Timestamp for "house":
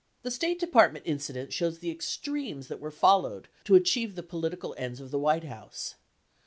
5.43-5.93